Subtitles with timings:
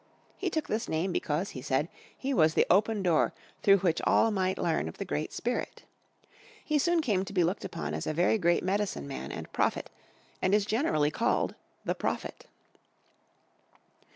[0.35, 4.31] He took this name because, he said, he was the Open Door through which all
[4.31, 5.83] might learn of the Great Spirit.
[6.65, 9.91] He soon came to be looked upon as a very great Medicine Man and prophet,
[10.41, 11.53] and is generally called
[11.85, 12.47] the Prophet.